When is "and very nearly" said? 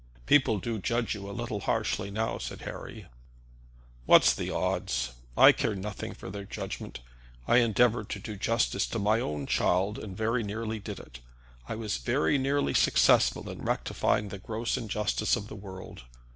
9.99-10.79